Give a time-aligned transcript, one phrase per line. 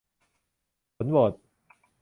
[0.95, 1.33] ผลโหวต